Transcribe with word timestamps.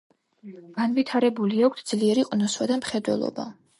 განვითარებული 0.77 1.61
აქვთ 1.67 1.85
ძლიერი 1.91 2.25
ყნოსვა 2.31 2.69
და 2.73 2.79
მხედველობა. 2.81 3.47